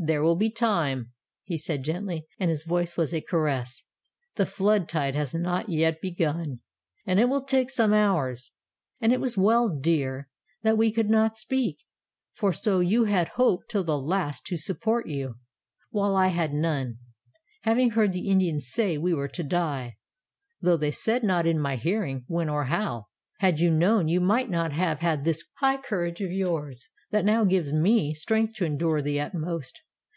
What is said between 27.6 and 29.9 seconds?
me strength to endure the utmost.